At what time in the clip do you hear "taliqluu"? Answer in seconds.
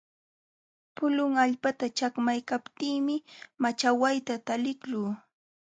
4.47-5.09